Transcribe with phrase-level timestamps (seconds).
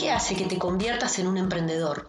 [0.00, 2.08] ¿Qué hace que te conviertas en un emprendedor?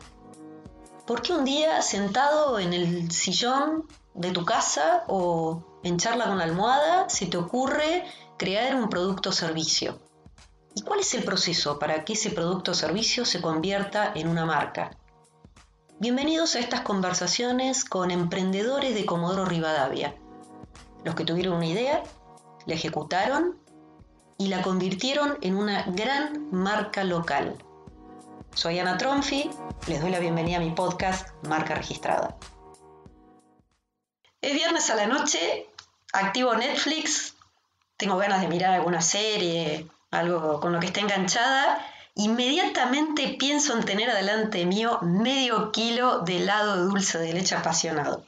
[1.06, 6.38] ¿Por qué un día sentado en el sillón de tu casa o en charla con
[6.38, 8.06] la almohada se te ocurre
[8.38, 10.00] crear un producto o servicio?
[10.74, 14.46] ¿Y cuál es el proceso para que ese producto o servicio se convierta en una
[14.46, 14.92] marca?
[16.00, 20.16] Bienvenidos a estas conversaciones con emprendedores de Comodoro Rivadavia,
[21.04, 22.04] los que tuvieron una idea,
[22.66, 23.60] la ejecutaron
[24.38, 27.62] y la convirtieron en una gran marca local.
[28.54, 29.50] Soy Ana Tronfi,
[29.88, 32.36] les doy la bienvenida a mi podcast Marca Registrada.
[34.42, 35.68] Es viernes a la noche,
[36.12, 37.36] activo Netflix,
[37.96, 41.80] tengo ganas de mirar alguna serie, algo con lo que esté enganchada,
[42.16, 48.26] inmediatamente pienso en tener adelante mío medio kilo de helado dulce de leche apasionado.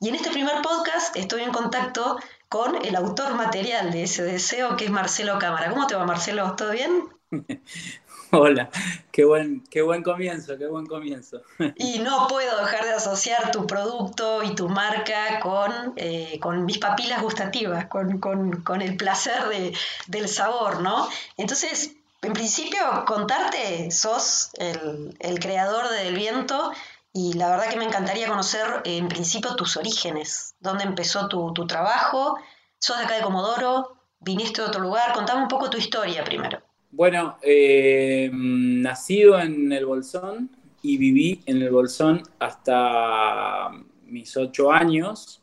[0.00, 4.76] Y en este primer podcast estoy en contacto con el autor material de ese deseo,
[4.76, 5.68] que es Marcelo Cámara.
[5.68, 6.54] ¿Cómo te va, Marcelo?
[6.54, 7.08] ¿Todo bien?
[8.32, 8.68] Hola,
[9.10, 11.40] qué buen, qué buen comienzo, qué buen comienzo.
[11.76, 16.78] Y no puedo dejar de asociar tu producto y tu marca con, eh, con mis
[16.78, 19.74] papilas gustativas, con, con, el placer de,
[20.08, 21.08] del sabor, ¿no?
[21.36, 26.72] Entonces, en principio, contarte, sos el, el creador de Del Viento
[27.12, 32.38] y la verdad que me encantaría conocer en principio tus orígenes, dónde empezó tu, trabajo,
[32.78, 36.67] sos de acá de Comodoro, viniste de otro lugar, contame un poco tu historia primero.
[36.90, 40.50] Bueno, eh, nacido en el Bolsón
[40.82, 43.70] y viví en el Bolsón hasta
[44.06, 45.42] mis ocho años.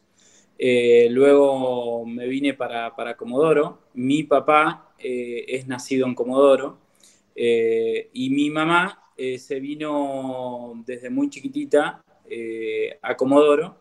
[0.57, 3.79] Eh, luego me vine para, Comodoro.
[3.93, 6.79] Mi papá eh, es nacido en Comodoro
[7.35, 13.77] y mi mamá eh, se vino desde muy chiquitita eh, a Comodoro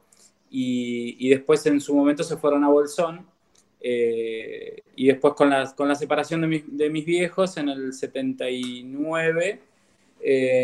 [0.49, 3.27] y, después en su momento se fueron a Bolsón
[3.87, 9.61] eh, y después con la, con la separación de, mis viejos en el 79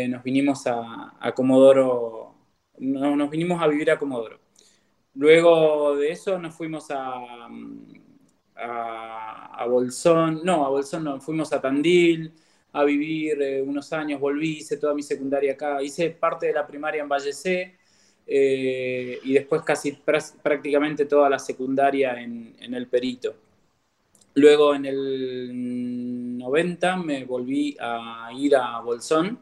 [0.09, 2.33] nos vinimos a, Comodoro,
[2.79, 4.39] nos vinimos a vivir a Comodoro.
[5.13, 7.47] Luego de eso nos fuimos a,
[8.55, 12.33] a, a Bolsón, no, a Bolsón no, fuimos a Tandil,
[12.73, 16.65] a vivir eh, unos años, volví, hice toda mi secundaria acá, hice parte de la
[16.65, 17.33] primaria en Valle
[18.33, 23.35] eh, y después casi prácticamente toda la secundaria en, el Perito.
[24.35, 29.37] Luego en el 90 me volví a ir a Bolsón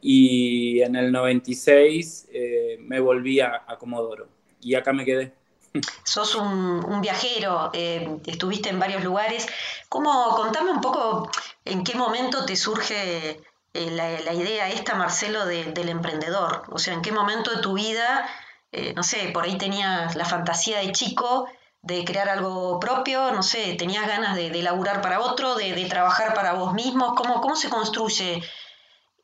[0.00, 4.26] y en el 96 eh, me volví a, Comodoro
[4.60, 5.32] y acá me quedé.
[6.02, 9.46] Sos un, viajero, estuviste en varios lugares.
[9.88, 11.30] ¿Cómo, contame un poco
[11.64, 13.40] ¿En qué momento te surge
[13.76, 16.62] eh, la, idea esta, Marcelo, del emprendedor?
[16.70, 18.26] O sea, ¿en qué momento de tu vida,
[18.72, 21.48] eh, no sé, por ahí tenías la fantasía de chico
[21.82, 26.54] de crear algo propio, no sé, tenías ganas de, laburar para otro, de, trabajar para
[26.54, 27.14] vos mismo?
[27.14, 28.42] ¿Cómo, ¿Cómo se construye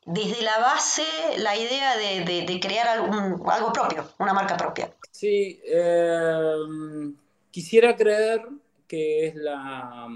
[0.05, 1.03] desde la base
[1.37, 4.93] la idea de, crear algo propio, una marca propia?
[5.11, 7.15] Sí, em,
[7.51, 8.41] quisiera creer
[8.87, 10.07] que es la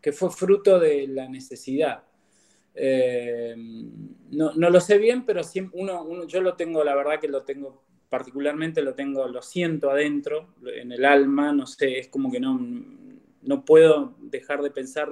[0.00, 2.02] que fue fruto de la necesidad.
[2.74, 3.54] Eh,
[4.30, 8.82] no, lo sé bien, pero uno, yo lo tengo, la verdad que lo tengo, particularmente
[8.82, 12.58] lo tengo, lo siento adentro, en el alma, no sé, es como que no,
[13.42, 15.08] no puedo dejar de pensar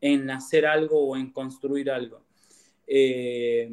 [0.00, 2.22] en hacer algo o en construir algo.
[2.86, 3.68] Eh,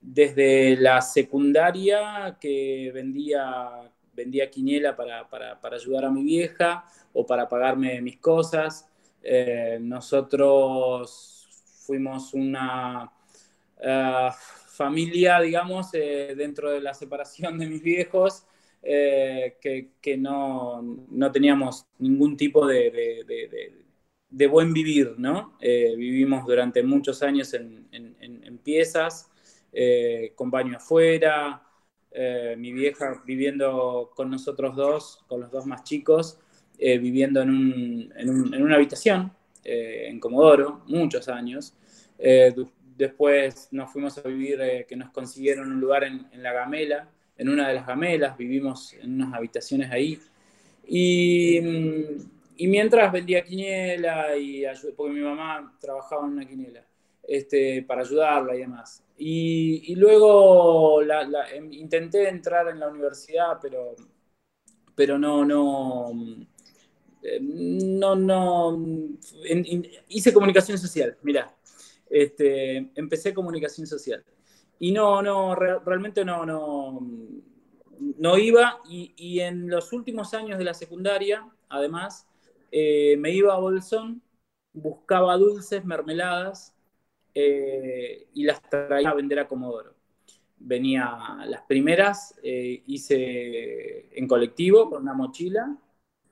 [0.00, 7.48] desde la secundaria que vendía, vendía quiniela para, para ayudar a mi vieja o para
[7.48, 8.88] pagarme mis cosas.
[9.22, 11.35] Eh, nosotros
[11.86, 13.12] fuimos una
[13.80, 14.30] eh,
[14.68, 18.46] familia, digamos, eh, dentro de la separación de mis viejos,
[18.82, 20.80] que, no,
[21.32, 23.72] teníamos ningún tipo de,
[24.48, 25.56] buen vivir, ¿no?
[25.60, 29.28] vivimos durante muchos años en, piezas,
[30.36, 31.66] con baño afuera,
[32.56, 36.38] mi vieja viviendo con nosotros dos, con los dos más chicos,
[36.78, 39.32] eh, viviendo en, un, en, una habitación
[39.68, 41.74] eh, en Comodoro, muchos años.
[42.18, 42.54] Eh,
[42.96, 47.66] después nos fuimos a vivir, que nos consiguieron un lugar en, la Gamela, en una
[47.66, 50.20] de las Gamelas, vivimos en unas habitaciones ahí.
[50.86, 54.62] Y, mm, y mientras vendía quiniela, y
[54.96, 56.84] porque mi mamá trabajaba en una quiniela,
[57.24, 59.02] este, para ayudarla y demás.
[59.18, 63.96] Y, y luego em, intenté entrar en la universidad, pero,
[64.94, 66.12] pero no, no,
[67.40, 68.84] no, no,
[70.08, 71.54] hice comunicación social, mira,
[72.08, 74.24] este, empecé comunicación social.
[74.78, 77.00] Y no, no, realmente no, no,
[78.18, 82.26] no iba y, en los últimos años de la secundaria, además,
[82.70, 84.22] eh, me iba a Bolsón,
[84.72, 86.74] buscaba dulces, mermeladas,
[87.34, 89.94] eh, y las traía a vender a Comodoro.
[90.58, 95.76] Venía las primeras, eh, hice en colectivo con una mochila,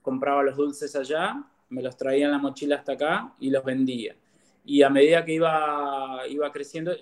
[0.05, 4.15] compraba los dulces allá, me los traía en la mochila hasta acá y los vendía.
[4.63, 6.95] Y a medida que iba, iba creciendo,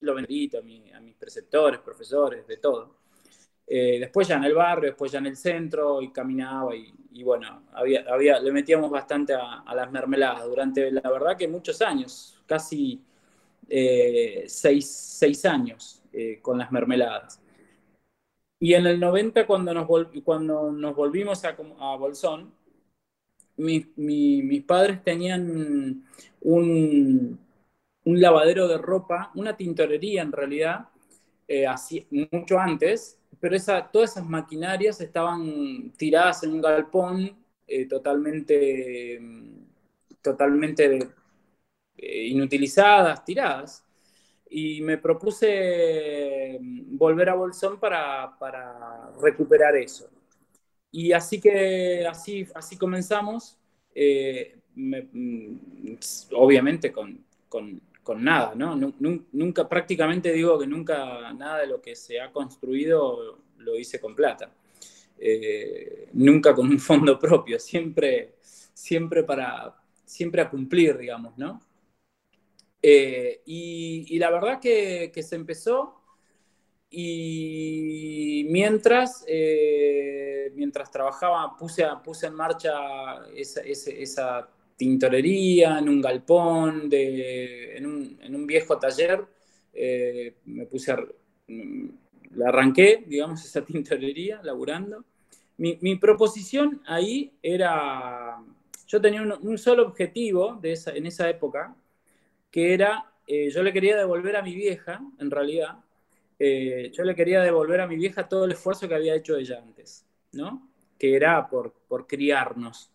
[0.00, 0.60] lo vendí a,
[0.96, 2.96] a mis preceptores, profesores, de todo.
[3.66, 7.64] Eh, después ya en el barrio, después ya en el centro y caminaba y, bueno,
[7.72, 13.02] había, había, le metíamos bastante a, las mermeladas durante la verdad que muchos años, casi
[13.68, 17.40] eh, seis, años eh, con las mermeladas.
[18.58, 19.86] Y en el 90 cuando nos,
[20.24, 22.52] cuando nos volvimos a, a Bolsón,
[23.56, 26.04] mis padres tenían
[26.40, 27.38] un,
[28.04, 30.88] un lavadero de ropa, una tintorería en realidad,
[31.68, 37.36] así, mucho antes, pero esa, todas esas maquinarias estaban tiradas en un galpón
[37.66, 39.20] eh, totalmente,
[40.22, 41.08] totalmente
[41.96, 43.85] eh, inutilizadas, tiradas.
[44.58, 50.08] Y me propuse mm, volver a Bolsón para, para recuperar eso.
[50.92, 53.58] Y así que así, así comenzamos,
[53.94, 55.96] eh, mm,
[56.34, 58.76] obviamente con, con, con nada, ¿no?
[58.76, 64.14] Nunca, prácticamente digo que nunca nada de lo que se ha construido lo hice con
[64.16, 64.50] plata.
[65.18, 71.60] Eh, nunca con un fondo propio, siempre, siempre para, siempre a cumplir, digamos, ¿no?
[72.88, 76.02] Eh, y, la verdad que, que, se empezó
[76.88, 86.88] y mientras, eh, mientras trabajaba, puse, puse en marcha esa, esa tintorería, en un galpón,
[86.88, 89.26] de, en, un, en, un, viejo taller.
[89.72, 91.04] Eh, me puse a,
[91.48, 91.88] mm,
[92.36, 95.04] la arranqué, digamos, esa tintorería, laburando.
[95.56, 98.38] Mi, mi proposición ahí era,
[98.86, 101.74] yo tenía un, un solo objetivo de esa, en esa época,
[102.56, 105.76] que era, eh, yo le quería devolver a mi vieja, en realidad,
[106.38, 109.58] eh, yo le quería devolver a mi vieja todo el esfuerzo que había hecho ella
[109.62, 110.66] antes, ¿no?
[110.98, 112.90] Que era por, por criarnos.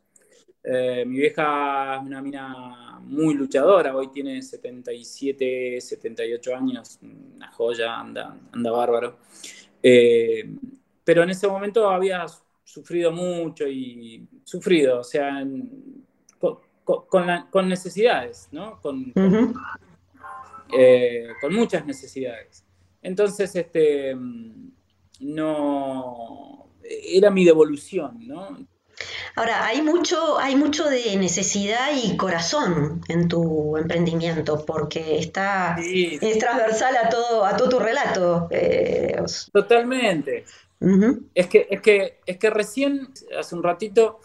[0.63, 7.99] Eh, mi vieja es una mina muy luchadora, hoy tiene 77, 78 años, una joya,
[7.99, 9.19] anda, anda bárbaro.
[9.83, 10.55] Eh,
[11.03, 12.25] pero en ese momento había
[12.63, 15.45] sufrido mucho y sufrido, o sea,
[17.07, 18.79] con, necesidades, ¿no?
[18.81, 19.13] Con,
[20.77, 22.63] eh, con muchas necesidades.
[23.01, 24.15] Entonces, este,
[25.19, 28.57] no, era mi devolución, ¿no?
[29.35, 36.37] Ahora, hay mucho, hay mucho de necesidad y corazón en tu emprendimiento, porque está es
[36.37, 38.47] transversal a todo, a todo tu relato.
[38.51, 39.15] Eh,
[39.51, 40.45] Totalmente.
[41.33, 43.09] es, que, es, que, es que recién,
[43.39, 44.19] hace un ratito,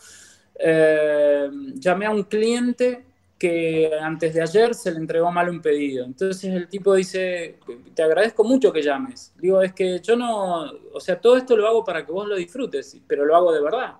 [0.58, 3.04] eh, llamé a un cliente
[3.38, 6.04] que antes de ayer se le entregó mal un pedido.
[6.04, 7.58] Entonces el tipo dice,
[7.94, 9.32] te agradezco mucho que llames.
[9.38, 12.36] Digo, es que yo no, o sea, todo esto lo hago para que vos lo
[12.36, 13.94] disfrutes, pero lo hago de verdad.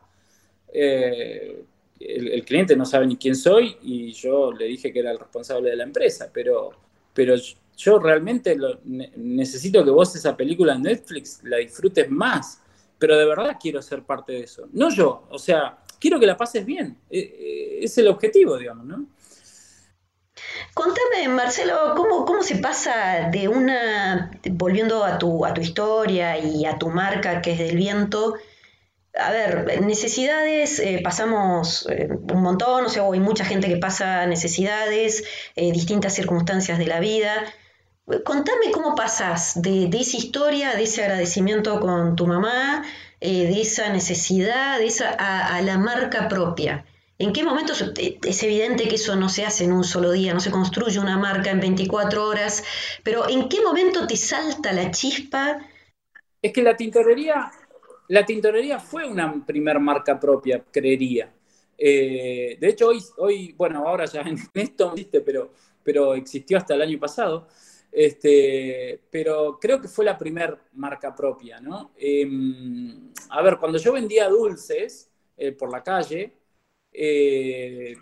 [0.73, 1.65] Eh,
[2.01, 5.71] el, cliente no sabe ni quién soy y yo le dije que era el responsable
[5.71, 6.71] de la empresa, pero,
[7.13, 7.35] pero
[7.77, 8.57] yo realmente
[9.17, 12.63] necesito que vos esa película en Netflix la disfrutes más,
[12.99, 14.69] pero de verdad quiero ser parte de eso.
[14.73, 16.97] No yo, o sea, quiero que la pases bien.
[17.11, 19.07] E, e, es el objetivo, digamos, ¿no?
[20.75, 26.67] Contame, Marcelo, ¿cómo, ¿cómo, se pasa de una, volviendo a tu, a tu historia y
[26.67, 28.35] a tu marca que es del viento,
[29.19, 34.27] a ver, necesidades, eh, pasamos eh, un montón, o sea, hay mucha gente que pasa
[34.27, 35.25] necesidades,
[35.55, 37.33] eh, distintas circunstancias de la vida.
[38.25, 42.85] Contame cómo pasas de, esa historia, de ese agradecimiento con tu mamá,
[43.21, 46.85] de esa necesidad, de esa a, la marca propia.
[47.19, 50.41] ¿En qué momento es evidente que eso no se hace en un solo día, no
[50.41, 52.63] se construye una marca en 24 horas,
[53.03, 55.59] pero en qué momento te salta la chispa?
[56.43, 57.51] Es que la tintorería
[58.09, 61.33] la tintorería fue una primer marca propia, creería.
[61.79, 64.95] Eh, de hecho, hoy, hoy, bueno, ahora ya en esto
[65.25, 67.49] pero, pero existió hasta el año pasado.
[67.97, 71.93] Este, pero creo que fue la primer marca propia, ¿no?
[71.97, 76.35] Em, a ver, cuando yo vendía dulces eh, por la calle,
[76.93, 77.97] eh,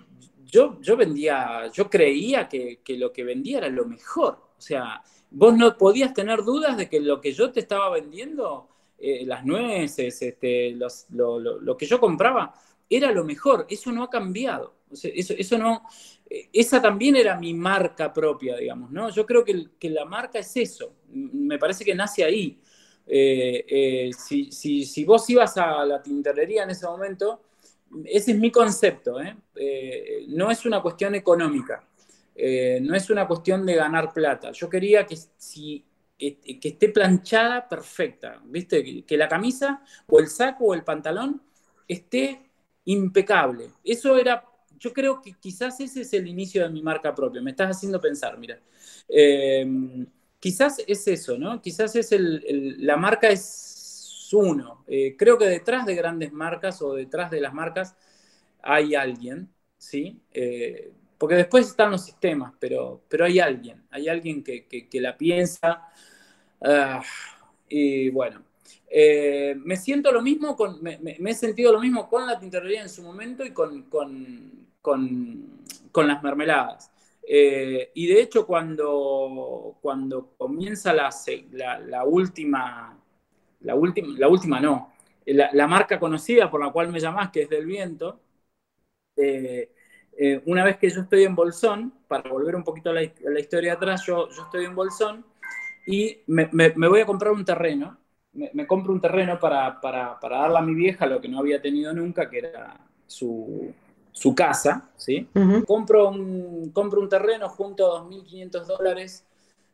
[0.44, 4.34] yo, yo vendía, yo creía que, que, lo que vendía era lo mejor.
[4.58, 8.68] O sea, vos no podías tener dudas de que lo que yo te estaba vendiendo
[8.98, 12.54] eh, las nueces, este, lo, que yo compraba,
[12.88, 13.66] era lo mejor.
[13.68, 14.74] Eso no ha cambiado.
[14.94, 15.82] Eso, eso, no,
[16.28, 19.10] eh, esa también era mi marca propia, digamos, ¿no?
[19.10, 20.94] Yo creo que, que la marca es eso.
[21.08, 22.60] Me parece que nace ahí.
[23.06, 27.42] Eh, si, si, si, vos ibas a la tintorería en ese momento,
[28.04, 29.18] ese es mi concepto,
[30.28, 31.86] no es una cuestión económica.
[32.34, 34.50] Eh, no es una cuestión de ganar plata.
[34.52, 35.84] Yo quería que, si,
[36.18, 39.04] que, esté planchada perfecta, ¿viste?
[39.04, 41.42] Que, la camisa o el saco o el pantalón
[41.86, 42.50] esté
[42.86, 43.70] impecable.
[43.84, 44.44] Eso era,
[44.84, 47.40] yo creo que quizás ese es el inicio de mi marca propia.
[47.40, 48.60] Me estás haciendo pensar, mira.
[49.08, 49.66] Eh,
[50.38, 51.62] quizás es eso, ¿no?
[51.62, 54.84] Quizás es el, la marca es uno.
[54.86, 57.96] Eh, creo que detrás de grandes marcas o detrás de las marcas
[58.62, 59.48] hay alguien,
[59.78, 60.20] ¿sí?
[61.16, 65.88] Porque después están los sistemas, pero, pero hay alguien, hay alguien que, la piensa.
[66.60, 67.02] Ah,
[67.68, 68.44] y bueno,
[68.96, 72.88] eh, me siento lo mismo, con, me, he sentido lo mismo con la tintorería en
[72.88, 74.63] su momento y con,
[76.06, 76.90] las mermeladas.
[77.26, 81.10] Eh, y de hecho, cuando, cuando comienza la,
[81.80, 82.98] la, última,
[83.60, 84.92] la última, la última no,
[85.26, 88.20] la, marca conocida por la cual me llamás, que es del viento,
[89.16, 89.70] eh,
[90.16, 93.74] eh, una vez que yo estoy en Bolsón, para volver un poquito a la, historia
[93.74, 95.24] atrás, yo, yo, estoy en Bolsón
[95.86, 96.46] y me,
[96.88, 97.98] voy a comprar un terreno.
[98.32, 101.62] Me, compro un terreno para, para, para, darle a mi vieja lo que no había
[101.62, 103.72] tenido nunca, que era su,
[104.14, 104.88] su casa.
[104.97, 105.28] ¿sí?
[105.66, 109.26] compro, un, compro un terreno junto a 2.500 dólares,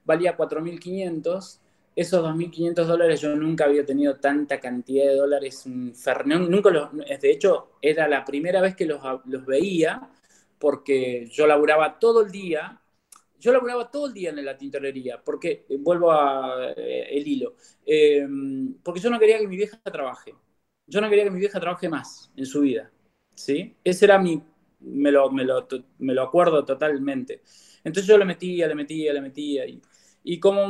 [0.05, 1.59] valía 4.500
[1.97, 5.67] esos 2.500 dólares yo nunca había tenido tanta cantidad de dólares.
[5.67, 10.09] Nunca los, de hecho, era la primera vez que los, los veía
[10.61, 12.79] porque yo laburaba todo el día,
[13.41, 17.55] yo laburaba todo el día en la tintorería, porque, eh, vuelvo a eh, el hilo,
[17.87, 20.35] em, porque yo no quería que mi vieja trabaje,
[20.87, 22.91] yo no quería que mi vieja trabaje más en su vida,
[23.35, 23.77] ¿sí?
[23.85, 24.43] Ese era mi,
[24.81, 25.67] me lo, me lo,
[25.99, 27.43] me lo acuerdo totalmente.
[27.85, 29.81] Entonces yo le metía, le metía, le metía, y,
[30.25, 30.63] y como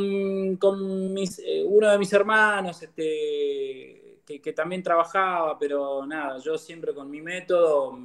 [0.58, 6.94] con mis, eh, uno de mis hermanos, este, que, también trabajaba, pero nada, yo siempre
[6.94, 7.98] con mi método,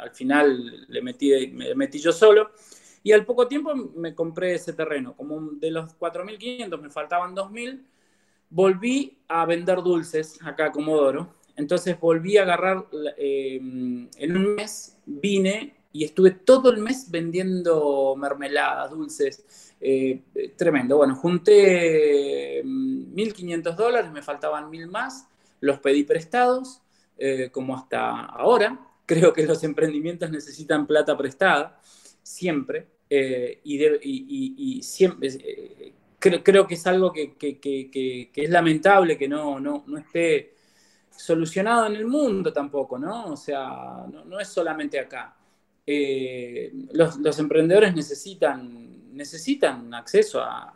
[0.00, 2.50] al final le metí, me metí yo solo.
[3.04, 5.14] Y al poco tiempo me compré ese terreno.
[5.16, 7.84] Como de los 4.500 me faltaban 2.000,
[8.50, 11.34] volví a vender dulces acá a Comodoro.
[11.56, 18.16] Entonces volví a agarrar, eh, en un mes vine y estuve todo el mes vendiendo
[18.16, 20.22] mermeladas, dulces, eh,
[20.56, 20.96] tremendo.
[20.96, 25.28] Bueno, junté 1.500 dólares, me faltaban 1.000 más
[25.62, 26.82] los pedí prestados,
[27.16, 28.78] eh, como hasta ahora.
[29.06, 31.80] Creo que los emprendimientos necesitan plata prestada,
[32.22, 32.86] siempre,
[33.64, 35.28] y, siempre...
[35.28, 40.51] Eh, creo, que es algo que, es lamentable que no, no, esté
[41.22, 43.26] solucionado en el mundo tampoco, ¿no?
[43.26, 45.36] O sea, no, es solamente acá.
[45.86, 50.72] los, emprendedores necesitan, necesitan acceso a,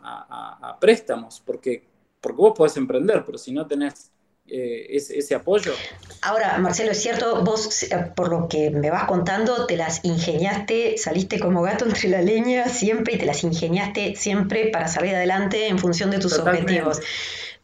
[0.61, 1.83] a, préstamos, porque,
[2.21, 4.11] porque vos podés emprender, pero si no tenés
[4.49, 5.73] eh, ese, apoyo.
[6.21, 10.97] Ahora, Marcelo, es cierto, vos, eh, por lo que me vas contando, te las ingeniaste,
[10.97, 15.67] saliste como gato entre la leña siempre y te las ingeniaste siempre para salir adelante
[15.67, 17.01] en función de tus objetivos.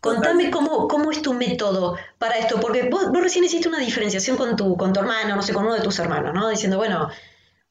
[0.03, 4.55] Contame cómo, cómo es tu método para esto, porque vos, recién hiciste una diferenciación con
[4.55, 6.49] tu, con tu hermano, no sé, con uno de tus hermanos, ¿no?
[6.49, 7.09] Diciendo, bueno,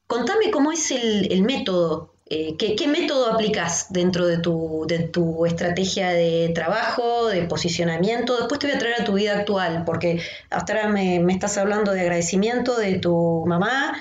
[0.07, 5.45] contame cómo es el, el método eh, ¿qué, método aplicas dentro de tu, de tu
[5.45, 8.37] estrategia de trabajo, de posicionamiento?
[8.37, 11.91] Después te voy a traer a tu vida actual, porque hasta ahora me, estás hablando
[11.91, 13.93] de agradecimiento de tu mamá,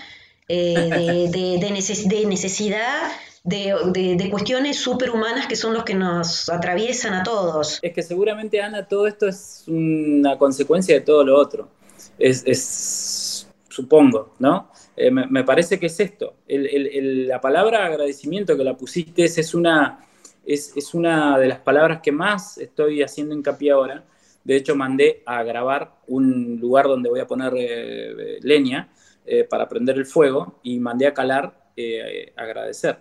[0.48, 3.02] eh, de, de, necesidad,
[3.44, 7.78] de, cuestiones superhumanas que son los que nos atraviesan a todos.
[7.82, 11.68] Es que seguramente, Ana, todo esto es una consecuencia de todo lo otro.
[12.18, 14.70] es supongo, ¿no?
[14.96, 16.34] Eh, me, parece que es esto.
[16.46, 20.06] la palabra agradecimiento que la pusiste es, una,
[20.44, 24.04] es, una de las palabras que más estoy haciendo hincapié ahora.
[24.44, 28.92] De hecho, mandé a grabar un lugar donde voy a poner eh, leña
[29.24, 31.60] eh, para prender el fuego y mandé a calar
[32.36, 32.98] agradecer.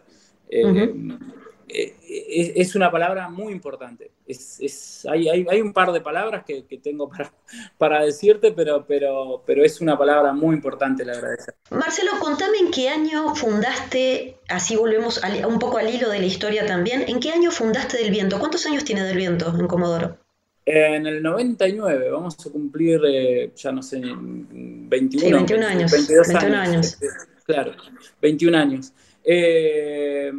[1.73, 4.11] Eh, es, una palabra muy importante.
[4.27, 7.31] Es, hay, hay, un par de palabras que, tengo para,
[7.77, 11.55] para, decirte, pero, pero, pero es una palabra muy importante el agradecer.
[11.69, 16.65] Marcelo, contame en qué año fundaste, así volvemos un poco al hilo de la historia
[16.65, 18.39] también, ¿en qué año fundaste Del Viento?
[18.39, 20.17] ¿Cuántos años tiene Del Viento en Comodoro?
[20.65, 25.91] En el 99, vamos a cumplir, eh, ya no sé, 21, 21 años.
[25.91, 26.97] 22 21 años.
[27.45, 27.73] Claro,
[28.21, 28.93] 21 años.
[29.23, 30.31] Eh,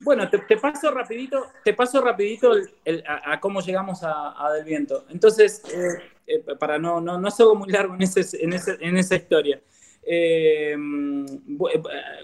[0.00, 2.52] bueno, te, paso rapidito, te paso rapidito
[3.06, 5.06] a, cómo llegamos a, Del Viento.
[5.08, 8.96] Entonces, eh, eh, para no, no, no ser muy largo en, ese, en, ese, en
[8.96, 9.60] esa historia.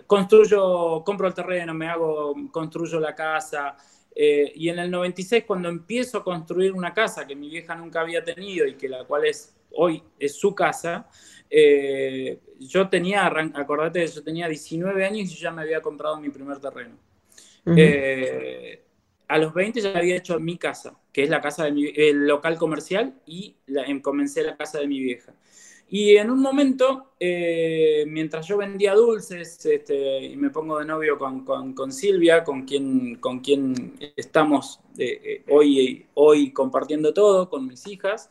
[0.06, 3.76] Construyo, compro el terreno, me hago, construyo la casa.
[4.14, 8.22] y en el 96, cuando empiezo a construir una casa que mi vieja nunca había
[8.22, 11.08] tenido y que la cual es hoy es su casa,
[11.54, 16.58] Eh, yo tenía, acordate, yo tenía 19 años y ya me había comprado mi primer
[16.58, 16.96] terreno.
[17.66, 18.82] Eh,
[19.28, 22.26] a los 20 ya había hecho mi casa, que es la casa de mi, el
[22.26, 25.34] local comercial, y la, em, comencé la casa de mi vieja.
[25.88, 31.18] Y en un momento, eh, mientras yo vendía dulces este, y me pongo de novio
[31.18, 37.66] con, con, con Silvia, con quien, con quien estamos eh, hoy, hoy compartiendo todo, con
[37.66, 38.30] mis hijas,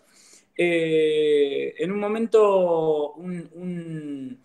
[0.58, 4.40] eh, en un momento un, un,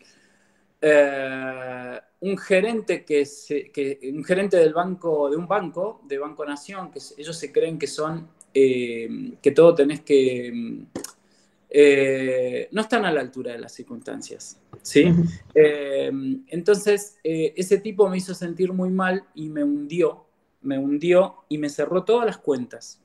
[2.21, 3.27] un gerente que,
[3.73, 7.79] que, un gerente del banco, de un banco, de Banco Nación, que ellos se creen
[7.79, 10.87] que son, que todo tenés que
[11.69, 14.59] eh, no están a la altura de las circunstancias.
[14.83, 15.13] ¿sí?
[15.55, 16.11] Eh,
[16.49, 20.27] entonces, eh, ese tipo me hizo sentir muy mal y me hundió,
[20.63, 23.01] me hundió y me cerró todas las cuentas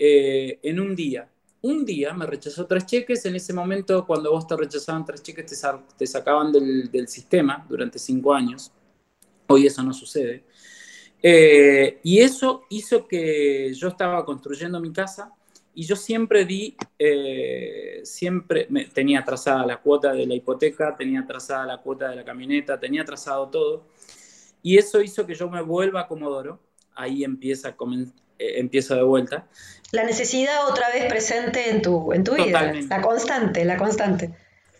[0.00, 1.28] en un día.
[1.60, 5.46] Un día me rechazó tres cheques, en ese momento cuando vos te rechazaban tres cheques
[5.96, 8.70] te, sacaban del, del, sistema durante cinco años.
[9.48, 10.44] Hoy eso no sucede.
[11.20, 15.32] y eso hizo que yo estaba construyendo mi casa
[15.78, 21.66] y yo siempre di, eh, siempre tenía trazada la cuota de la hipoteca, tenía trazada
[21.66, 23.86] la cuota de la camioneta, tenía trazado todo.
[24.60, 26.58] Y eso hizo que yo me vuelva a Comodoro.
[26.96, 27.76] Ahí empieza, eh,
[28.38, 29.46] empiezo de vuelta.
[29.92, 32.72] La necesidad otra vez presente en tu, en tu vida.
[32.88, 34.34] La constante, la constante.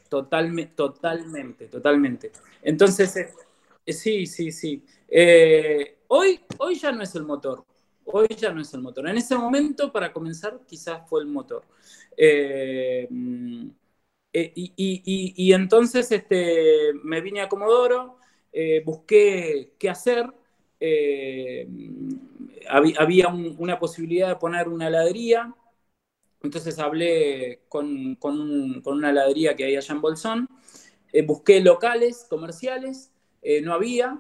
[0.09, 2.33] Totalmente, totalmente, totalmente.
[2.63, 4.85] Entonces, eh, sí, sí, sí.
[6.09, 7.65] hoy, hoy ya no es el motor.
[8.11, 9.09] Hoy ya no es el motor.
[9.09, 11.65] En ese momento, para comenzar, quizás fue el motor.
[12.17, 13.07] Eh,
[14.33, 18.19] eh, y, entonces este, me vine a Comodoro,
[18.53, 20.27] eh, busqué qué hacer.
[22.69, 25.55] Había, una posibilidad de poner una heladería.
[26.43, 30.49] Entonces hablé con, una heladería que hay allá en Bolsón.
[31.27, 33.13] busqué locales comerciales.
[33.63, 34.19] no había.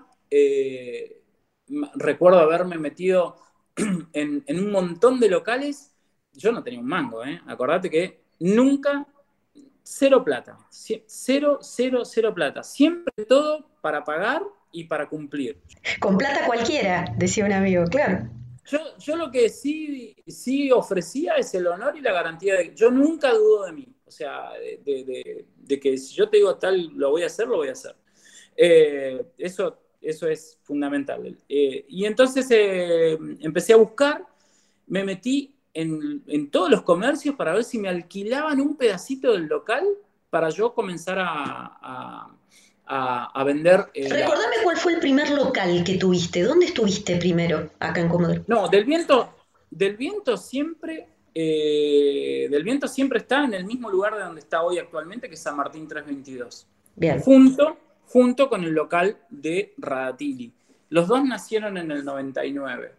[1.95, 3.37] recuerdo haberme metido
[4.12, 5.95] en, un montón de locales,
[6.32, 7.41] yo no tenía un mango, ¿eh?
[7.47, 9.06] Acordate que nunca,
[9.82, 12.63] cero plata, cero, cero, cero plata.
[12.63, 15.61] Siempre todo para pagar y para cumplir.
[16.00, 18.28] Con plata cualquiera, decía un amigo, claro.
[18.67, 22.75] Yo, yo lo que sí, sí ofrecía es el honor y la garantía de...
[22.75, 23.89] Yo nunca dudo de mí.
[24.07, 24.50] O sea,
[24.85, 27.97] de, que si yo te digo tal, lo voy a hacer, lo voy a hacer.
[28.57, 31.37] Eh, eso eso es fundamental.
[31.49, 34.25] Eh, y entonces eh, empecé a buscar,
[34.87, 39.85] me metí en, todos los comercios para ver si me alquilaban un pedacito del local
[40.31, 42.37] para yo comenzar a, a,
[43.44, 43.86] vender.
[43.94, 46.42] Eh, Recordame cuál fue el primer local que tuviste.
[46.42, 48.44] ¿Dónde estuviste primero acá en Comodoro?
[48.46, 49.34] No, del viento,
[49.70, 51.08] del viento siempre.
[51.34, 55.40] del viento siempre está en el mismo lugar de donde está hoy actualmente, que es
[55.40, 56.66] San Martín 322.
[56.96, 57.20] Bien.
[57.20, 57.76] Junto
[58.08, 60.52] junto con el local de Radatili.
[60.88, 62.92] Los dos nacieron en el 99.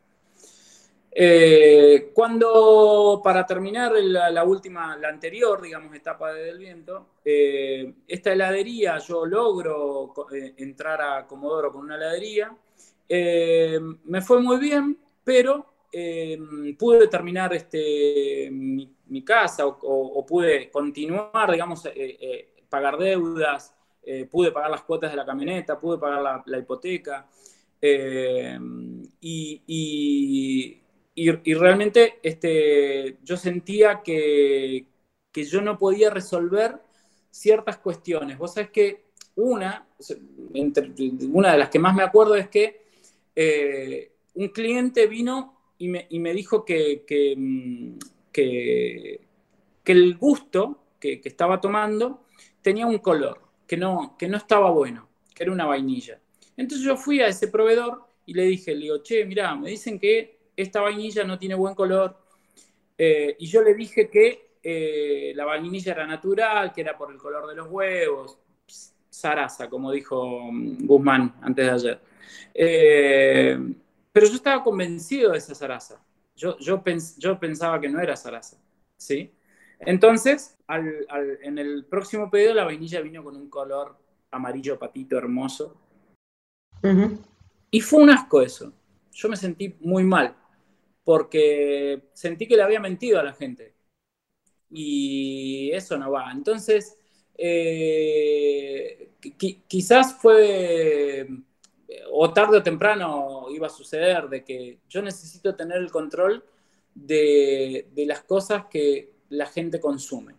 [1.11, 8.31] Eh, cuando, para terminar la, última, la anterior, digamos, etapa de Del Viento, eh, esta
[8.31, 12.55] heladería, yo logro eh, entrar a Comodoro con una heladería,
[13.09, 15.65] me fue muy bien, pero
[16.77, 21.89] pude terminar este, mi, casa o, pude continuar, digamos,
[22.69, 23.73] pagar deudas,
[24.29, 27.27] pude pagar las cuotas de la camioneta, pude pagar la, hipoteca.
[29.21, 30.79] Y,
[31.27, 34.85] realmente este, yo sentía que,
[35.33, 36.77] yo no podía resolver
[37.31, 38.37] ciertas cuestiones.
[38.37, 39.05] Vos sabés que
[39.35, 39.87] una,
[41.31, 42.81] una de las que más me acuerdo es que
[43.35, 47.33] eh, un cliente vino y me, dijo que, que,
[49.85, 52.25] el gusto que, estaba tomando
[52.61, 56.19] tenía un color que no, que no estaba bueno, que era una vainilla.
[56.57, 59.97] Entonces yo fui a ese proveedor y le dije, le digo, che, mirá, me dicen
[59.97, 62.17] que esta vainilla no tiene buen color.
[62.97, 67.17] Eh, y yo le dije que eh, la vainilla era natural, que era por el
[67.17, 68.37] color de los huevos,
[69.09, 72.01] zaraza, como dijo mm, Guzmán antes de ayer.
[72.53, 73.57] Eh,
[74.11, 76.03] pero yo estaba convencido de esa zaraza.
[76.35, 76.83] Yo, yo,
[77.17, 78.57] yo pensaba que no era zaraza,
[78.97, 79.33] ¿sí?
[79.79, 83.97] Entonces, en el próximo pedido la vainilla vino con un color
[84.31, 85.77] amarillo patito hermoso.
[87.71, 88.73] Y fue un asco eso.
[89.11, 90.35] Yo me sentí muy mal,
[91.09, 93.73] porque sentí que le había mentido a la gente.
[94.69, 96.31] Y eso no va.
[96.31, 96.99] Entonces,
[97.35, 99.09] eh,
[99.67, 101.27] quizás fue,
[102.11, 106.45] o tarde o temprano iba a suceder, de que yo necesito tener el control
[106.93, 110.35] de las cosas que la gente consume.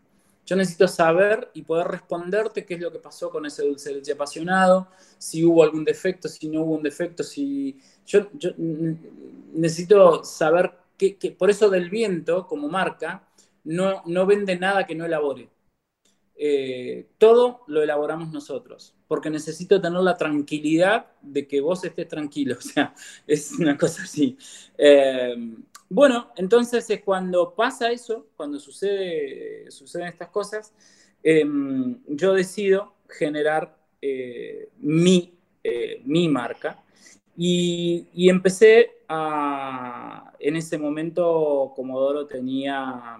[0.50, 3.96] Yo necesito saber y poder responderte qué es lo que pasó con ese dulce de
[3.96, 7.78] leche apasionado, si hubo algún defecto, si no hubo un defecto, si...
[8.10, 8.26] Yo,
[9.52, 13.28] necesito saber qué, por eso del viento, como marca,
[13.62, 15.48] no, no vende nada que no elabore.
[16.34, 22.56] Eh, todo lo elaboramos nosotros, porque necesito tener la tranquilidad de que vos estés tranquilo,
[22.58, 22.94] o sea,
[23.26, 24.36] es una cosa así.
[24.76, 25.36] Eh,
[25.88, 30.72] bueno, entonces es cuando pasa eso, cuando sucede, suceden estas cosas,
[31.22, 35.34] em, yo decido generar eh, mi,
[36.04, 36.82] mi marca
[37.42, 43.16] y, y, empecé a, en ese momento Comodoro tenía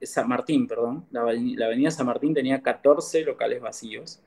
[0.00, 4.22] San Martín, perdón, la, avenida San Martín tenía 14 locales vacíos.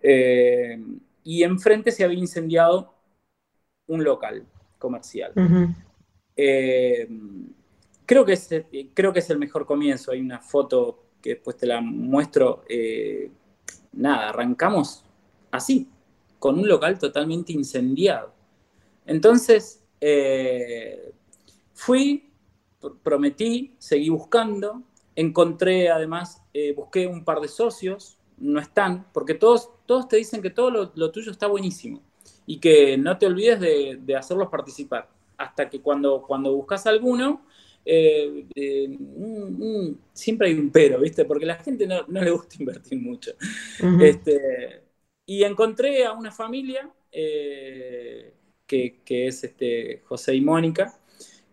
[0.00, 0.80] Eh,
[1.24, 2.94] y enfrente se había incendiado
[3.88, 4.46] un local
[4.78, 5.32] comercial.
[6.36, 7.08] Eh,
[8.06, 8.48] creo, que es,
[8.94, 10.12] creo que es el mejor comienzo.
[10.12, 12.62] Hay una foto que después te la muestro.
[12.68, 13.32] Eh,
[13.94, 15.04] nada, arrancamos
[15.50, 15.88] así,
[16.38, 18.32] con un local totalmente incendiado.
[19.06, 19.82] Entonces,
[21.72, 22.30] fui,
[23.02, 24.82] prometí, seguí buscando,
[25.14, 30.40] encontré además, eh, busqué un par de socios, no están, porque todos, todos te dicen
[30.40, 32.02] que todo lo, tuyo está buenísimo
[32.46, 37.42] y que no te olvides de, hacerlos participar, hasta que cuando, cuando buscas alguno,
[37.84, 41.24] eh, eh, mm, mm, siempre hay un pero, ¿viste?
[41.24, 43.32] Porque a la gente no, le gusta invertir mucho.
[44.00, 44.82] este,
[45.28, 48.32] y encontré a una familia que,
[48.66, 50.98] que, es este, José y Mónica,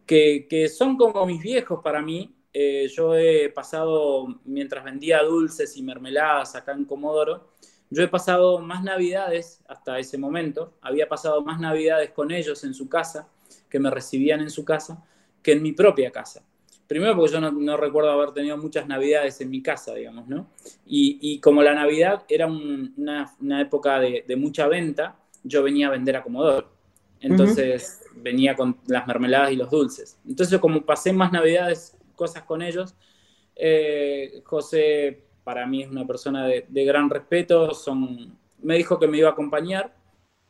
[0.05, 2.33] que, son como mis viejos para mí.
[2.53, 7.51] Eh, yo he pasado, mientras vendía dulces y mermeladas acá en Comodoro,
[7.89, 12.73] yo he pasado más navidades hasta ese momento, había pasado más navidades con ellos en
[12.73, 13.27] su casa,
[13.69, 15.05] que me recibían en su casa,
[15.43, 16.45] que en mi propia casa.
[16.87, 20.47] Primero porque yo no, recuerdo haber tenido muchas navidades en mi casa, digamos, ¿no?
[20.85, 26.15] Y, como la Navidad era una, época de, de, mucha venta, yo venía a vender
[26.15, 26.75] a Comodoro.
[27.19, 30.17] Entonces venía con las mermeladas y los dulces.
[30.27, 32.95] Entonces como pasé más navidades, cosas con ellos,
[33.55, 39.17] eh, José para mí es una persona de, gran respeto, son, me dijo que me
[39.17, 39.95] iba a acompañar,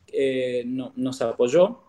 [0.06, 1.80] eh, no, nos apoyó.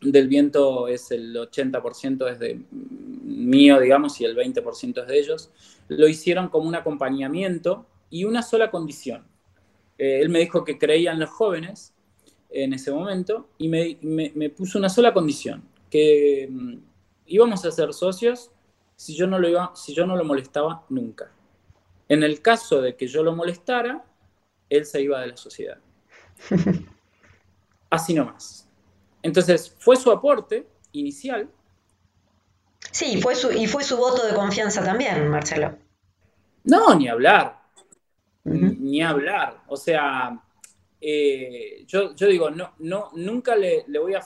[0.00, 5.50] Del viento es el 80% es de mío, digamos, y el 20% es de ellos.
[5.88, 9.26] Lo hicieron como un acompañamiento y una sola condición.
[9.98, 11.92] Eh, él me dijo que creía en los jóvenes
[12.48, 16.74] en ese momento y me, puso una sola condición, que mm,
[17.26, 18.50] íbamos a ser socios
[18.96, 21.30] si yo, no lo iba, si yo no lo molestaba nunca.
[22.08, 24.04] En el caso de que yo lo molestara,
[24.68, 25.78] él se iba de la sociedad.
[27.90, 28.69] Así nomás.
[29.22, 31.48] Entonces, fue su aporte inicial.
[32.90, 35.76] Sí, fue su, y fue su voto de confianza también, Marcelo.
[36.64, 37.60] No, ni hablar.
[38.44, 39.62] Ni hablar.
[39.68, 40.42] O sea,
[41.00, 44.24] eh, yo, yo, digo, no, no, nunca le, le, voy a,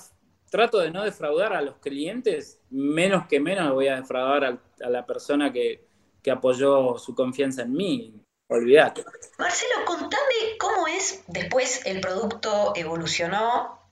[0.51, 4.45] trato de no defraudar a los clientes, menos que menos voy a defraudar
[4.81, 5.87] a, la persona que,
[6.23, 8.21] que, apoyó su confianza en mí.
[8.49, 9.05] Olvídate.
[9.39, 13.84] Marcelo, contame cómo es, después el producto evolucionó,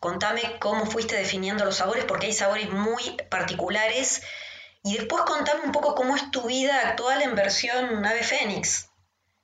[0.00, 4.22] contame cómo fuiste definiendo los sabores, porque hay sabores muy particulares,
[4.82, 8.90] y después contame un poco cómo es tu vida actual en versión Ave Fénix.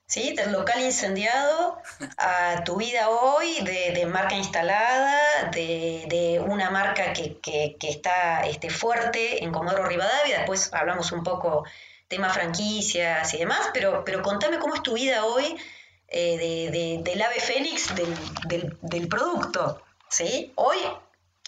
[0.07, 0.35] ¿sí?
[0.35, 1.79] Del local incendiado
[2.17, 9.53] a tu vida hoy de, marca instalada, de, una marca que, está este, fuerte en
[9.53, 11.65] Comodoro Rivadavia, después hablamos un poco
[12.09, 15.57] tema franquicias y demás, pero, pero contame cómo es tu vida hoy
[16.09, 20.53] eh, del ave fénix del, producto, ¿sí?
[20.57, 20.79] Hoy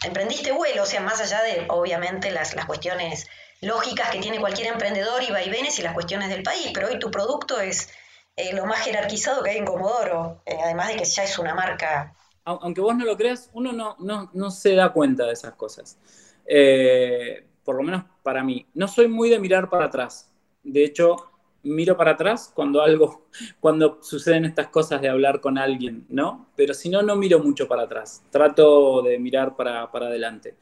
[0.05, 3.27] emprendiste vuelo, o sea, más allá de, obviamente, las, las cuestiones
[3.61, 7.11] lógicas que tiene cualquier emprendedor y vaivenes y las cuestiones del país, pero hoy tu
[7.11, 7.91] producto es
[8.37, 11.55] eh, lo más jerarquizado que hay en Comodoro, eh, además de que ya es una
[11.55, 12.15] marca.
[12.45, 15.99] Aunque vos no lo creas, uno no, no, se da cuenta de esas cosas.
[16.47, 18.67] Eh, por lo menos para mí.
[18.73, 20.31] No soy muy de mirar para atrás.
[20.63, 21.31] De hecho,
[21.63, 23.29] miro para atrás cuando algo,
[23.61, 26.51] cuando suceden estas cosas de hablar con alguien, ¿no?
[26.57, 28.25] Pero si no, no miro mucho para atrás.
[28.31, 30.57] Trato de mirar para, para adelante.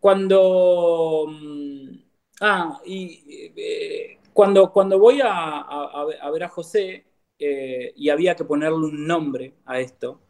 [0.00, 1.26] cuando...
[1.28, 1.98] Mm,
[2.40, 7.04] ah, y cuando, cuando voy a, ver a José
[7.38, 10.20] eh, y había que ponerle un nombre a esto.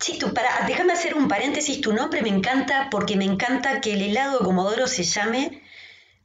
[0.00, 4.02] Chito, para, déjame hacer un paréntesis, tu nombre me encanta porque me encanta que el
[4.02, 5.62] helado de Comodoro se llame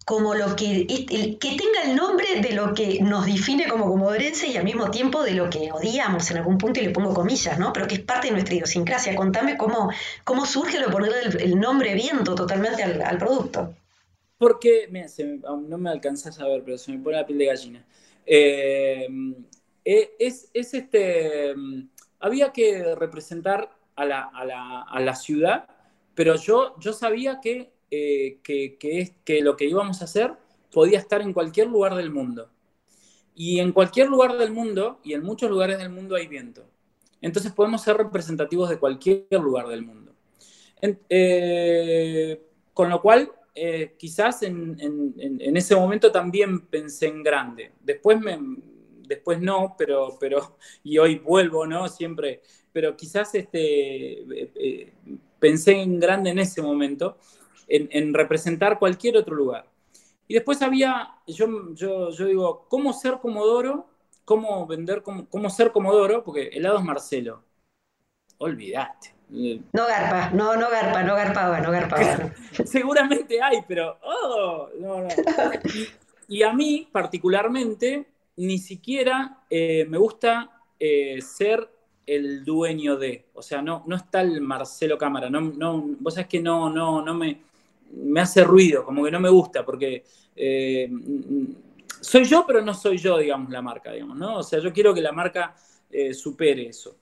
[0.05, 4.57] como lo que, que tenga el nombre de lo que nos define como comodorense y
[4.57, 7.71] al mismo tiempo de lo que odiamos en algún punto y le pongo comillas, ¿no?
[7.71, 9.15] Pero que es parte de nuestra idiosincrasia.
[9.15, 9.91] Contame cómo,
[10.23, 13.73] cómo surge lo de ponerle el, nombre viento totalmente al, producto.
[14.37, 14.89] porque,
[15.45, 17.85] no me alcanzás a ver, pero se me pone la piel de gallina.
[18.25, 19.07] Eh,
[19.85, 21.53] eh, es, este,
[22.19, 25.67] había que representar a la, ciudad,
[26.15, 30.33] pero yo, yo sabía que, que, que lo que íbamos a hacer
[30.71, 32.49] podía estar en cualquier lugar del mundo.
[33.35, 36.65] Y en cualquier lugar del mundo, y en muchos lugares del mundo hay viento.
[37.21, 40.13] Entonces podemos ser representativos de cualquier lugar del mundo.
[40.81, 42.41] Eh,
[42.73, 44.77] con lo cual, eh, quizás en,
[45.55, 47.73] ese momento también pensé en grande.
[47.79, 48.39] Después, me,
[49.07, 51.87] después no, pero, pero, y hoy vuelvo, ¿no?
[51.87, 54.23] Siempre, pero quizás este,
[54.55, 54.93] eh,
[55.39, 57.17] pensé en grande en ese momento,
[57.73, 59.71] en representar cualquier otro lugar.
[60.31, 63.89] Y después había, yo, yo, yo digo, ¿cómo ser Comodoro?
[64.23, 66.23] ¿Cómo vender, cómo, cómo ser Comodoro?
[66.23, 67.43] Porque helados Marcelo.
[68.37, 69.13] Olvídate.
[69.27, 72.33] No garpa, no, no garpa, no garpaba, no garpaba.
[72.65, 75.09] Seguramente hay, pero, oh, no, no.
[76.29, 78.07] Y, a mí, particularmente,
[78.37, 81.69] ni siquiera eh, me gusta eh, ser
[82.05, 86.29] el dueño de, o sea, no, no está el Marcelo Cámara, no, no, vos sabés
[86.29, 87.50] que no, no, no me,
[87.93, 90.03] me hace ruido, como que no me gusta, porque
[90.35, 90.89] eh,
[91.99, 94.37] soy yo, pero no soy yo, digamos, la marca, digamos, ¿no?
[94.37, 95.55] O sea, yo quiero que la marca
[95.89, 96.95] eh, supere eso.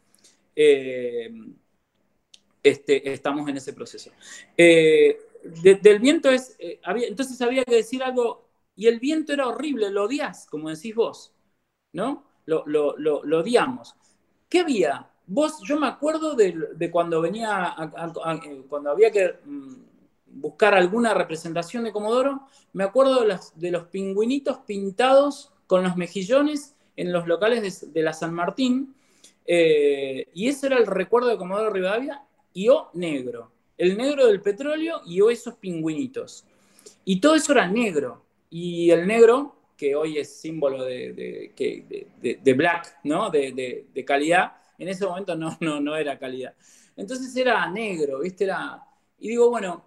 [0.56, 1.32] Eh,
[2.62, 4.12] este, estamos en ese proceso.
[4.58, 10.04] del viento es, había, entonces había que decir algo, y el viento era horrible, lo
[10.06, 11.34] odias, como decís vos,
[11.94, 12.26] ¿no?
[12.46, 13.96] Lo, lo, odiamos.
[14.50, 15.08] ¿Qué había?
[15.28, 17.76] Vos, yo me acuerdo de, cuando venía,
[18.68, 19.89] cuando había que mm,
[20.32, 22.42] buscar alguna representación de Comodoro,
[22.74, 28.34] me acuerdo de, los pingüinitos pintados con los mejillones en los locales de, la San
[28.34, 28.96] Martín,
[29.46, 34.42] eh, y ese era el recuerdo de Comodoro Rivadavia, y o negro, el negro del
[34.42, 36.46] petróleo y o esos pingüinitos.
[37.06, 41.54] Y todo eso era negro, y el negro, que hoy es símbolo de,
[42.22, 43.30] de black, ¿no?
[43.30, 46.54] de, calidad, en ese momento no, no, no era calidad.
[46.96, 48.44] Entonces era negro, ¿viste?
[48.46, 48.84] Era...
[49.20, 49.86] Y digo, bueno,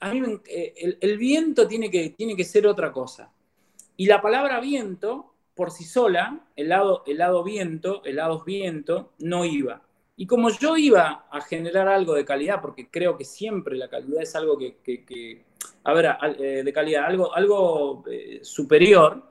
[0.00, 3.32] a mí eh, el, viento tiene que, tiene que ser otra cosa.
[3.96, 9.12] Y la palabra viento, por sí sola, el lado, el lado viento, el lado viento,
[9.18, 9.82] no iba.
[10.16, 14.22] Y como yo iba a generar algo de calidad, porque creo que siempre la calidad
[14.22, 15.44] es algo que,
[15.84, 19.30] a ver, eh, de calidad, algo, algo eh, superior,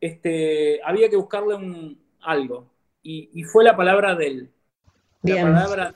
[0.00, 2.70] este, había que buscarle un, algo.
[3.02, 4.50] Y, fue la palabra del.
[5.22, 5.94] La palabra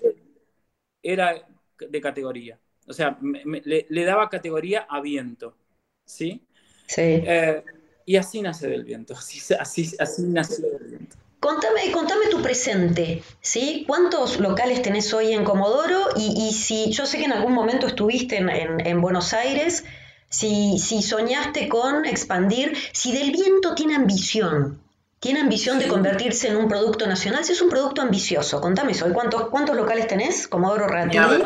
[1.03, 1.47] era
[1.79, 2.59] de categoría.
[2.87, 5.57] O sea, le, daba categoría a viento.
[6.05, 6.42] ¿Sí?
[6.87, 7.03] Sí.
[7.03, 7.62] Eh,
[8.05, 9.14] y así nace del viento.
[9.14, 11.16] Así, así, así nace del viento.
[11.42, 13.85] Contame, contame tu presente, ¿sí?
[13.88, 16.11] ¿Cuántos locales tenés hoy en Comodoro?
[16.16, 19.85] Y, si yo sé que en algún momento estuviste en, Buenos Aires,
[20.29, 24.81] si, si, soñaste con expandir, si del viento tiene ambición,
[25.18, 29.12] tiene ambición de convertirse en un producto nacional, si es un producto ambicioso, contame eso,
[29.12, 31.42] ¿cuántos, cuántos locales tenés, Comodoro Ratilli?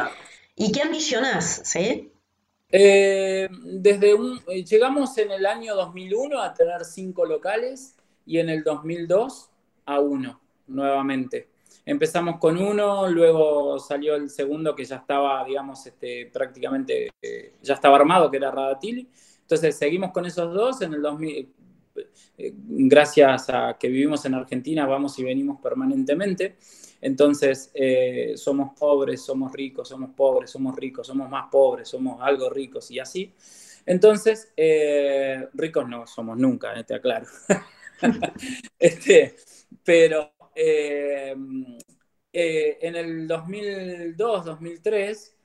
[0.56, 1.60] ¿Y qué ambicionás?
[1.64, 2.10] ¿sí?
[2.70, 8.48] Eh, desde un, eh, llegamos en el año 2001 a tener cinco locales y en
[8.48, 9.50] el 2002
[9.84, 11.50] a uno nuevamente.
[11.84, 17.74] Empezamos con uno, luego salió el segundo que ya estaba, digamos, este, prácticamente, eh, ya
[17.74, 19.06] estaba armado, que era Radatili.
[19.42, 20.80] Entonces seguimos con esos dos.
[20.80, 21.48] En el 2000,
[22.66, 26.56] gracias a que vivimos en Argentina, vamos y venimos permanentemente.
[27.06, 32.50] Entonces, eh, somos pobres, somos ricos, somos pobres, somos ricos, somos más pobres, somos algo
[32.50, 33.32] ricos y así.
[33.86, 37.26] Entonces, eh, ricos no somos nunca, eh, te aclaro.
[38.80, 39.36] este,
[39.84, 41.76] pero en
[42.96, 45.36] el 2002, 2003,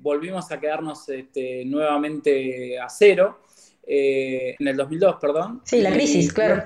[0.00, 3.42] volvimos a quedarnos este, nuevamente a cero.
[3.86, 5.60] en el 2002, perdón.
[5.66, 6.64] Sí, la crisis, claro.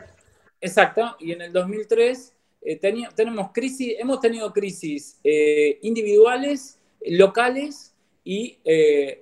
[0.61, 2.34] Exacto, y en el 2003
[2.64, 2.77] eh,
[3.14, 9.20] tenemos crisis, hemos tenido crisis eh, individuales, locales y eh,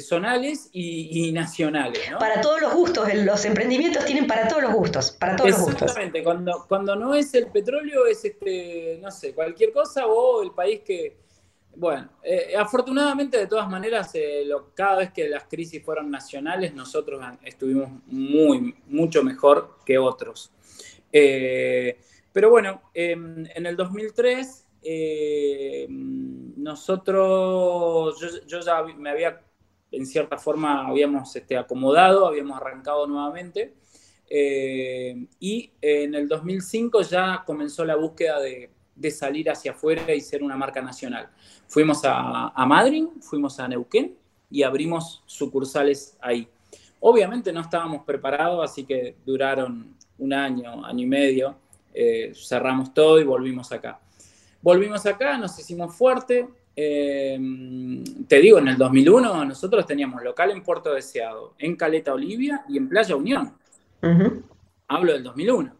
[0.00, 2.00] zonales y, nacionales.
[2.18, 5.82] Para todos los gustos, los emprendimientos tienen para todos los gustos, para todos los gustos.
[5.82, 10.52] Exactamente, cuando, cuando no es el petróleo es este, no sé, cualquier cosa o el
[10.52, 11.18] país que,
[11.76, 12.08] bueno,
[12.58, 14.14] afortunadamente de todas maneras,
[14.72, 20.50] cada vez que las crisis fueron nacionales, nosotros estuvimos muy, mucho mejor que otros.
[22.32, 29.42] Pero bueno, em, en el 2003 em, nosotros, yo, ya me había,
[29.90, 33.74] en cierta forma, habíamos este, acomodado, habíamos arrancado nuevamente.
[34.28, 38.70] Em, y en el 2005 ya comenzó la búsqueda de,
[39.10, 41.30] salir hacia afuera y ser una marca nacional.
[41.66, 44.14] Fuimos a Madrid, fuimos a Neuquén
[44.50, 46.46] y abrimos sucursales ahí.
[47.00, 51.56] Obviamente no estábamos preparados, así que duraron un año, año y medio,
[51.92, 54.00] eh, cerramos todo y volvimos acá.
[54.62, 56.48] Volvimos acá, nos hicimos fuerte.
[56.76, 57.38] Eh,
[58.28, 62.78] te digo, en el 2001 nosotros teníamos local en Puerto Deseado, en Caleta Olivia y
[62.78, 63.54] en Playa Unión.
[64.88, 65.76] Hablo del 2001.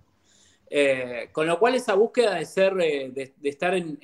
[0.72, 3.98] Eh, con lo cual esa búsqueda de ser, de, estar en,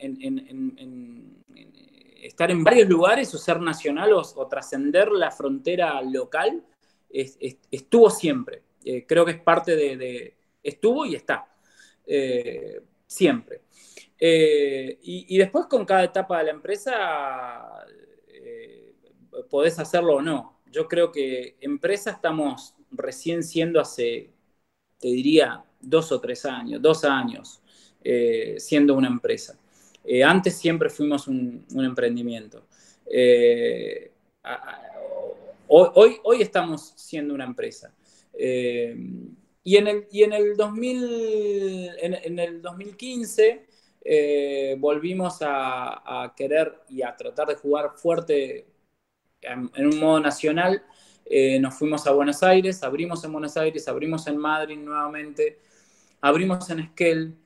[2.22, 6.62] estar en varios lugares o ser nacional o trascender la frontera local,
[7.10, 8.62] estuvo siempre.
[8.84, 11.48] Eh, creo que es parte de, estuvo y está,
[12.06, 13.62] eh, siempre.
[14.18, 17.84] Eh, y, después con cada etapa de la empresa
[19.50, 20.60] podés hacerlo o no.
[20.70, 24.30] Yo creo que empresa estamos recién siendo hace,
[24.98, 27.60] te diría, dos o tres años, dos años
[28.58, 29.58] siendo una empresa.
[30.24, 32.66] antes siempre fuimos un, emprendimiento.
[35.68, 37.92] Hoy, hoy, estamos siendo una empresa.
[39.66, 43.66] Eh, y, en el, y en el, 2000, en, el 2015
[44.04, 48.66] eh, volvimos a, querer y a tratar de jugar fuerte
[49.42, 50.84] en, un modo nacional.
[51.24, 55.58] Eh, nos fuimos a Buenos Aires, abrimos en Buenos Aires, abrimos en Madrid nuevamente,
[56.20, 57.36] abrimos en Esquel,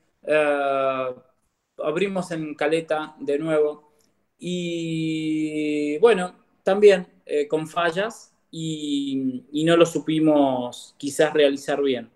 [1.77, 3.91] abrimos en Caleta de nuevo.
[4.37, 12.11] Y bueno, también eh, con fallas y, no lo supimos quizás realizar bien.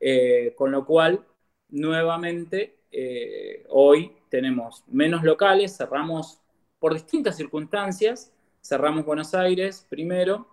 [0.00, 1.24] Eh, con lo cual,
[1.68, 6.40] nuevamente, eh, hoy tenemos menos locales, cerramos
[6.78, 10.48] por distintas circunstancias, cerramos Buenos Aires primero,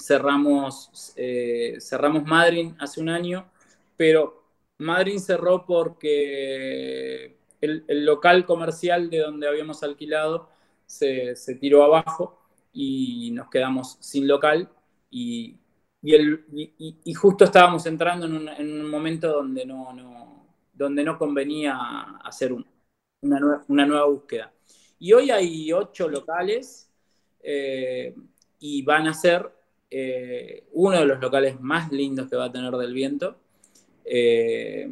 [0.00, 1.14] cerramos,
[1.80, 3.50] cerramos Madrid hace un año,
[3.96, 4.44] pero
[4.78, 10.48] Madrid cerró porque el, local comercial de donde habíamos alquilado
[10.86, 12.39] se tiró abajo
[12.72, 14.68] y nos quedamos sin local
[15.10, 15.56] y,
[16.02, 21.76] y, justo estábamos entrando en un, momento donde no, no, donde no convenía
[22.24, 23.40] hacer una,
[23.78, 24.52] nueva, búsqueda.
[24.98, 26.90] Y hoy hay ocho locales
[27.42, 28.14] eh,
[28.58, 29.50] y van a ser
[29.90, 33.36] eh, uno de los locales más lindos que va a tener del viento.
[34.04, 34.88] Eh,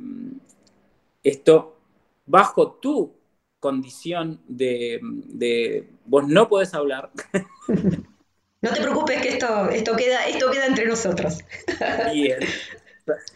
[1.22, 1.78] esto
[2.26, 3.12] bajo tu
[3.60, 7.10] condición de, vos no podés hablar.
[8.60, 11.38] No te preocupes que esto, esto, queda, esto queda entre nosotros.
[12.12, 12.40] Bien,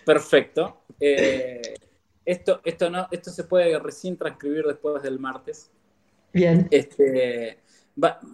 [0.04, 0.80] perfecto.
[0.98, 1.74] Eh,
[2.24, 5.70] esto, esto, no, esto se puede recién transcribir después del martes.
[6.32, 6.66] Bien.
[6.72, 7.60] Este,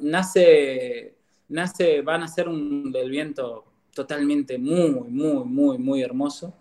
[0.01, 1.14] nace,
[1.48, 6.55] nace, van a ser un del viento totalmente muy, muy, muy, muy hermoso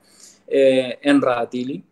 [0.45, 1.85] eh, en Radatili.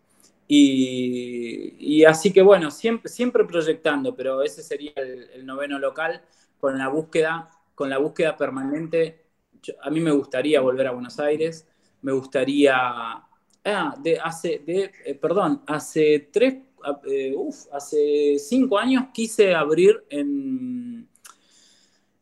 [0.48, 6.22] Y, así que bueno, siempre, siempre proyectando, pero ese sería el, noveno local
[6.58, 9.24] con la búsqueda, con la búsqueda permanente.
[9.82, 11.66] a mí me gustaría volver a Buenos Aires,
[12.02, 16.54] me gustaría, ah, de, hace, de, eh, perdón, hace tres,
[17.10, 17.34] eh,
[17.72, 21.08] hace cinco años quise abrir en,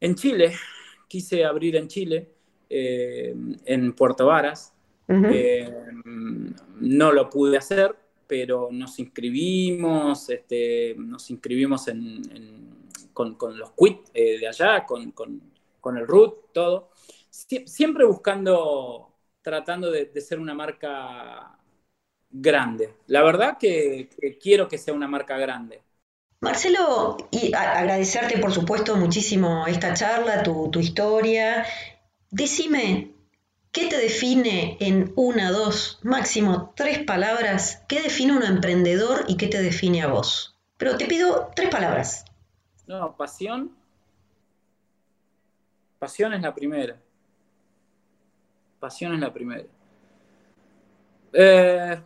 [0.01, 0.55] en Chile,
[1.09, 2.31] quise abrir en Chile,
[2.71, 3.35] eh,
[3.67, 4.73] en Puerto Varas.
[6.81, 11.87] no lo pude hacer pero nos inscribimos, este, nos inscribimos
[13.13, 16.91] con, los quit eh, de allá, con, el root, todo.
[17.31, 21.59] siempre buscando, tratando de, ser una marca
[22.31, 22.95] grande.
[23.07, 24.09] La verdad que,
[24.41, 25.83] quiero que sea una marca grande.
[26.41, 27.17] Marcelo,
[27.57, 31.65] agradecerte por supuesto muchísimo esta charla, tu, tu historia.
[32.31, 33.14] Decime,
[33.75, 37.83] ¿Qué te define en una, dos, máximo tres palabras?
[37.89, 40.57] ¿Qué define un emprendedor y qué te define a vos?
[40.77, 42.25] Pero te pido tres palabras.
[42.87, 43.77] No, pasión.
[45.99, 46.97] Pasión es la primera.
[48.79, 49.65] Pasión es la primera.
[51.33, 52.01] Eh,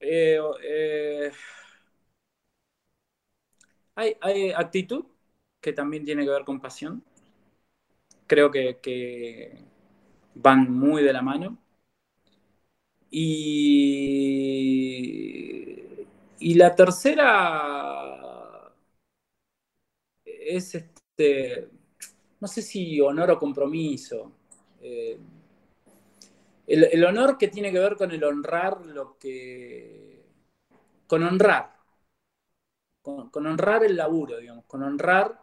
[0.00, 1.32] eh, eh,
[3.96, 5.04] hay, hay, actitud
[5.60, 7.04] que también tiene que ver con pasión.
[8.26, 9.69] Creo que, que
[10.42, 11.58] van muy de la mano.
[13.10, 13.90] Y,
[16.38, 18.10] y la tercera
[20.24, 21.68] es este,
[22.40, 24.32] no sé si honor o compromiso.
[24.80, 25.18] Eh,
[26.66, 30.24] el, honor que tiene que ver con el honrar lo que.
[31.06, 31.76] con honrar.
[33.02, 35.38] Con, honrar el laburo, digamos, con honrar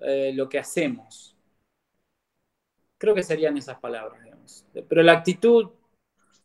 [0.00, 1.33] eh, lo que hacemos.
[3.04, 4.64] Creo que serían esas palabras, digamos.
[4.88, 5.68] Pero la actitud,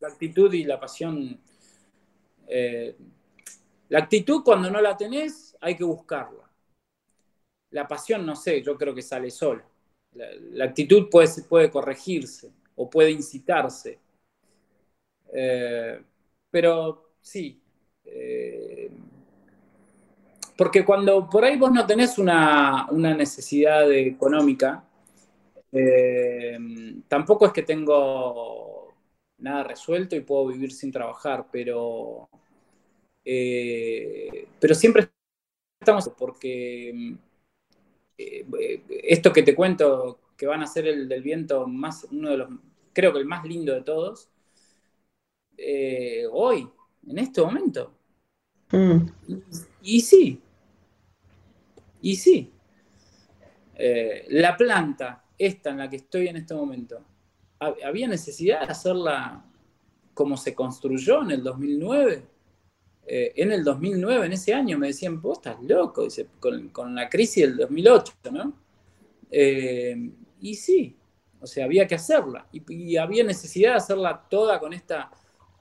[0.02, 1.40] la actitud y la pasión,
[2.48, 2.98] eh,
[3.88, 6.52] La actitud cuando no la tenés hay que buscarla.
[7.70, 9.66] La pasión, no sé, yo creo que sale sola.
[10.12, 13.98] La, actitud puede, puede corregirse o puede incitarse.
[15.32, 16.04] Eh,
[16.52, 17.58] pero sí,
[18.04, 18.92] eh,
[20.60, 24.84] porque cuando por ahí vos no tenés una, necesidad económica,
[25.72, 26.58] eh,
[27.08, 28.94] tampoco es que tengo
[29.38, 32.30] nada resuelto y puedo vivir sin trabajar, pero,
[33.24, 35.10] pero siempre
[35.80, 37.16] estamos porque
[38.18, 42.50] esto que te cuento, que van a ser el del viento más, uno de los,
[42.94, 44.30] creo que el más lindo de todos,
[45.58, 46.70] eh, hoy,
[47.08, 47.94] en este momento.
[48.72, 49.08] Mm.
[49.82, 50.42] Y, sí,
[52.02, 52.52] y sí.
[53.76, 57.00] Eh, la planta, esta en la que estoy en este momento,
[57.60, 59.44] ¿había necesidad de hacerla
[60.14, 62.24] como se construyó en el 2009?
[63.08, 66.08] Eh, en el 2009, en ese año, me decían, vos estás loco,
[66.40, 68.54] con, la crisis del 2008, ¿no?
[70.42, 70.96] y sí,
[71.42, 72.48] o sea, había que hacerla.
[72.52, 75.10] y, había necesidad de hacerla toda con esta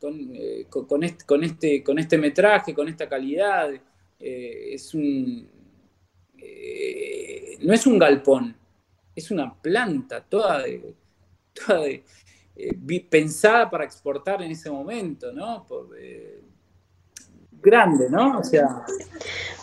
[0.01, 3.71] eh, con, este, con, este, con este metraje, con esta calidad.
[4.19, 5.49] Eh, es un.
[6.37, 8.57] Eh, no es un galpón,
[9.19, 10.95] es una planta toda de.
[13.11, 15.67] pensada para exportar en ese momento, ¿no?
[17.61, 18.39] grande, ¿no?
[18.39, 18.85] O sea.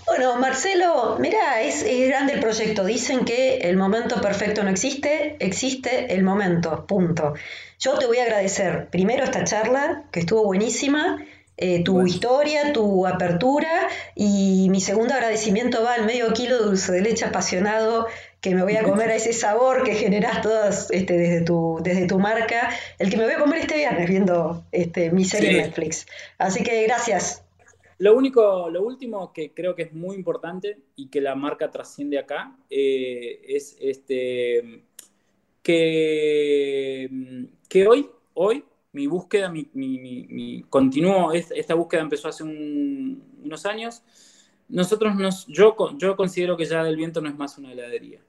[0.06, 2.86] Bueno, Marcelo, mira, es, grande el proyecto.
[2.86, 7.34] Dicen que el momento perfecto no existe, existe el momento, punto.
[7.80, 11.26] Yo te voy a agradecer primero esta charla, que estuvo buenísima,
[11.58, 16.92] eh, tu historia, tu apertura, y mi segundo agradecimiento va al medio kilo de dulce
[16.92, 18.08] de leche apasionado
[18.46, 22.06] que me voy a comer a ese sabor que generas todas este, desde, tu, desde
[22.06, 22.70] tu marca,
[23.00, 26.06] el que me voy a comer este viernes viendo este, mi serie Netflix.
[26.38, 27.44] Así que gracias.
[27.98, 32.20] Lo único, lo último que creo que es muy importante y que la marca trasciende
[32.20, 34.84] acá eh, es este
[35.64, 37.10] que,
[37.68, 44.04] que hoy, hoy mi búsqueda, mi, mi, continuó, esta búsqueda empezó hace unos años.
[44.70, 48.22] Nosotros nos, yo, yo considero que ya Del Viento no es más una heladería.